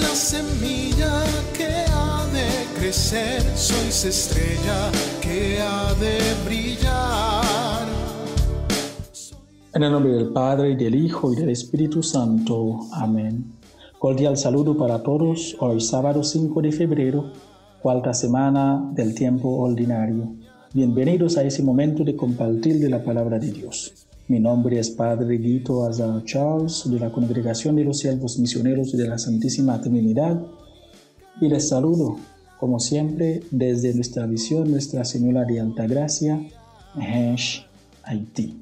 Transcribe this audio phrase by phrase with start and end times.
[0.00, 1.24] la semilla
[1.56, 4.90] que ha de crecer, sois estrella
[5.20, 7.86] que ha de brillar.
[9.74, 12.80] En el nombre del Padre, y del Hijo, y del Espíritu Santo.
[12.92, 13.52] Amén.
[13.98, 17.32] Cordial saludo para todos, hoy sábado 5 de febrero,
[17.82, 20.34] cuarta semana del tiempo ordinario.
[20.72, 24.07] Bienvenidos a ese momento de compartir de la palabra de Dios.
[24.28, 29.08] Mi nombre es Padre Guito Azar Charles de la Congregación de los Siervos Misioneros de
[29.08, 30.38] la Santísima Trinidad
[31.40, 32.18] y les saludo,
[32.60, 36.46] como siempre, desde nuestra visión Nuestra Señora de Altagracia,
[36.94, 37.64] Hensh,
[38.02, 38.60] Haití.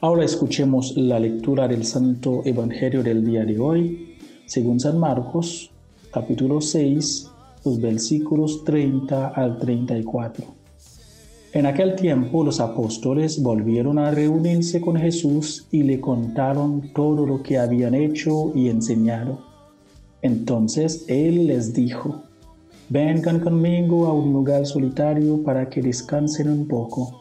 [0.00, 5.70] Ahora escuchemos la lectura del Santo Evangelio del día de hoy, según San Marcos,
[6.12, 7.30] capítulo 6,
[7.64, 10.44] los versículos 30 al 34.
[11.52, 17.44] En aquel tiempo los apóstoles volvieron a reunirse con Jesús y le contaron todo lo
[17.44, 19.38] que habían hecho y enseñado.
[20.20, 22.22] Entonces él les dijo,
[22.88, 27.20] vengan conmigo a un lugar solitario para que descansen un poco,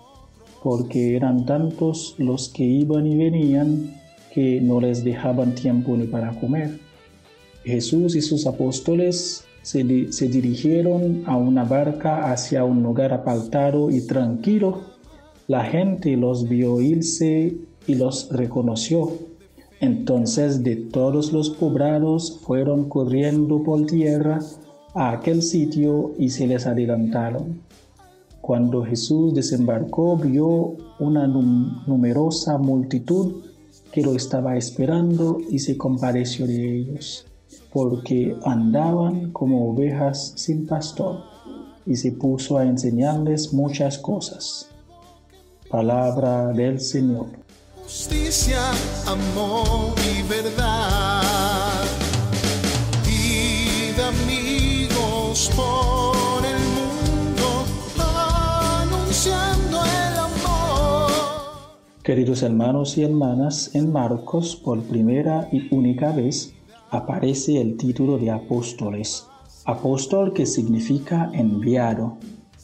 [0.64, 3.96] porque eran tantos los que iban y venían
[4.34, 6.89] que no les dejaban tiempo ni para comer.
[7.70, 14.82] Jesús y sus apóstoles se, dirigieron a una barca hacia un lugar apartado y tranquilo.
[15.48, 19.12] La gente los vio irse y los reconoció.
[19.80, 24.40] Entonces de todos los poblados fueron corriendo por tierra
[24.94, 27.62] a aquel sitio y se les adelantaron.
[28.42, 33.44] Cuando Jesús desembarcó vio una numerosa multitud
[33.92, 37.29] que lo estaba esperando y se compadeció de ellos
[37.72, 41.24] porque andaban como ovejas sin pastor,
[41.86, 44.70] y se puso a enseñarles muchas cosas.
[45.70, 47.28] Palabra del Señor.
[47.84, 48.60] Justicia,
[49.08, 51.84] amor y verdad.
[53.08, 57.66] Y amigos por el mundo,
[57.98, 61.12] anunciando el amor.
[62.04, 66.54] Queridos hermanos y hermanas, en Marcos, por primera y única vez,
[66.92, 69.26] aparece el título de apóstoles.
[69.66, 72.18] Apóstol que significa enviado.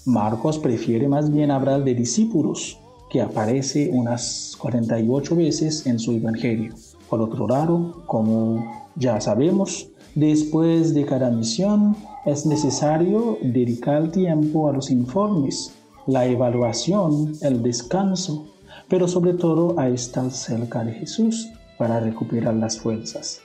[0.05, 6.73] Marcos prefiere más bien hablar de discípulos, que aparece unas 48 veces en su Evangelio.
[7.09, 8.65] Por otro lado, como
[8.95, 15.71] ya sabemos, después de cada misión es necesario dedicar tiempo a los informes,
[16.07, 18.47] la evaluación, el descanso,
[18.89, 23.41] pero sobre todo a estar cerca de Jesús para recuperar las fuerzas.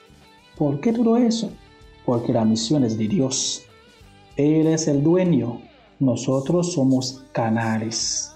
[0.61, 1.53] ¿Por qué todo eso?
[2.05, 3.63] Porque la misión es de Dios.
[4.37, 5.63] Él es el dueño.
[6.01, 8.35] Nosotros somos canales.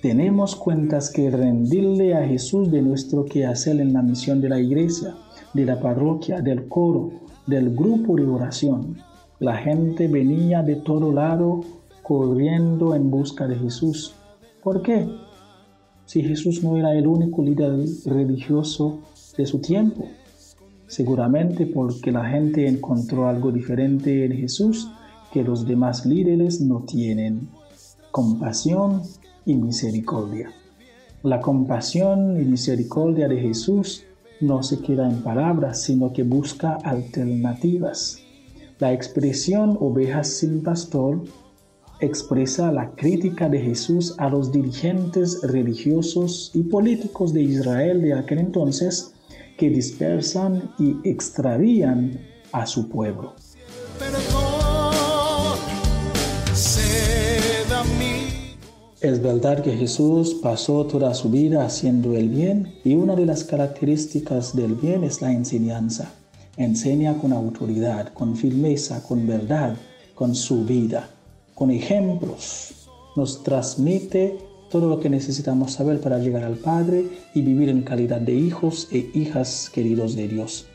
[0.00, 5.14] Tenemos cuentas que rendirle a Jesús de nuestro quehacer en la misión de la iglesia,
[5.52, 7.10] de la parroquia, del coro,
[7.46, 8.96] del grupo de oración.
[9.38, 11.60] La gente venía de todo lado
[12.02, 14.14] corriendo en busca de Jesús.
[14.62, 15.06] ¿Por qué?
[16.06, 19.00] Si Jesús no era el único líder religioso
[19.36, 20.08] de su tiempo,
[20.92, 24.90] seguramente porque la gente encontró algo diferente en Jesús
[25.32, 27.48] que los demás líderes no tienen,
[28.10, 29.00] compasión
[29.46, 30.52] y misericordia.
[31.22, 34.04] La compasión y misericordia de Jesús
[34.42, 38.18] no se queda en palabras, sino que busca alternativas.
[38.78, 41.22] La expresión ovejas sin pastor
[42.00, 48.40] expresa la crítica de Jesús a los dirigentes religiosos y políticos de Israel de aquel
[48.40, 49.14] entonces
[49.70, 52.18] dispersan y extravían
[52.52, 53.34] a su pueblo.
[59.00, 63.42] Es verdad que Jesús pasó toda su vida haciendo el bien y una de las
[63.42, 66.12] características del bien es la enseñanza.
[66.56, 69.74] Enseña con autoridad, con firmeza, con verdad,
[70.14, 71.08] con su vida,
[71.54, 72.88] con ejemplos.
[73.16, 74.38] Nos transmite
[74.72, 77.04] todo lo que necesitamos saber para llegar al Padre
[77.34, 80.66] y vivir en calidad de hijos e hijas queridos de Dios.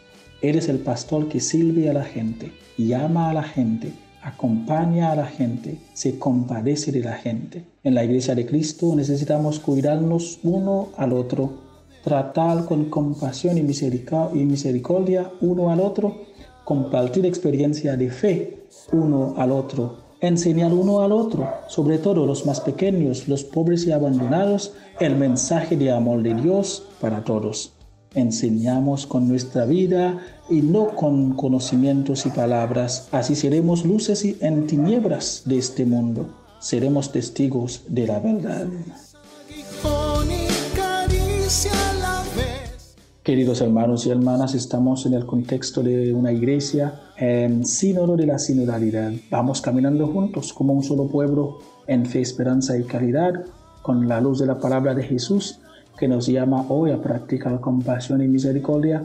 [0.44, 3.92] Eres el pastor que sirve a la gente, llama a la gente,
[4.22, 7.64] acompaña a la gente, se compadece de la gente.
[7.84, 11.54] En la iglesia de Cristo necesitamos cuidarnos uno al otro,
[12.04, 16.22] tratar con compasión y misericordia uno al otro,
[16.66, 22.62] compartir experiencia de fe uno al otro enseñar uno al otro, sobre todo los más
[22.62, 27.74] pequeños, los pobres y abandonados, el mensaje de amor de Dios para todos.
[28.16, 30.18] Enseñamos con nuestra vida
[30.50, 33.10] y no con conocimientos y palabras.
[33.12, 36.28] Así seremos luces en tinieblas de este mundo.
[36.60, 38.66] seremos testigos de la verdad.
[43.28, 48.40] Queridos hermanos y hermanas, estamos en el contexto de una iglesia en sínodo de la
[48.40, 49.12] sinodalidad.
[49.30, 53.34] Vamos caminando juntos como un solo pueblo en fe, esperanza y caridad,
[53.82, 55.60] con la luz de la palabra de Jesús
[56.00, 59.04] que nos llama hoy a practicar compasión y misericordia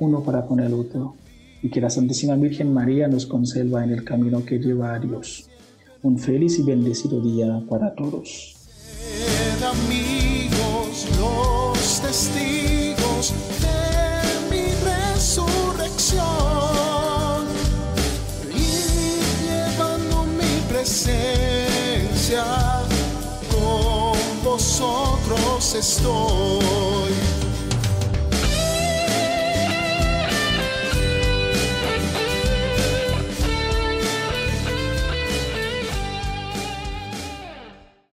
[0.00, 1.14] uno para con el otro.
[1.62, 5.48] Y que la Santísima Virgen María nos conserva en el camino que lleva a Dios.
[6.02, 8.56] Un feliz y bendecido día para todos.
[13.22, 16.22] De mi resurrección
[18.50, 22.44] y llevando mi presencia
[23.48, 27.31] con vosotros estoy.